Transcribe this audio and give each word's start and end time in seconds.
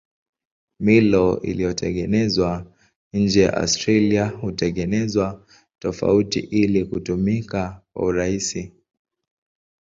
Milo 0.79 1.41
iliyotengenezwa 1.41 2.71
nje 3.13 3.41
ya 3.41 3.57
Australia 3.57 4.25
hutengenezwa 4.27 5.45
tofauti 5.79 6.39
ili 6.39 6.85
kutumika 6.85 7.81
kwa 7.93 8.05
urahisi. 8.05 8.73